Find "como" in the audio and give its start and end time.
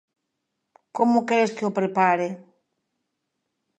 0.97-1.25